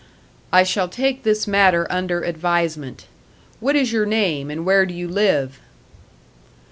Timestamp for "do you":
4.87-5.07